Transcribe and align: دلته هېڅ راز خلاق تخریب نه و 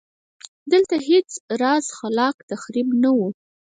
دلته 0.71 0.95
هېڅ 1.09 1.29
راز 1.61 1.85
خلاق 1.97 2.35
تخریب 2.51 2.87
نه 3.03 3.09
و 3.15 3.19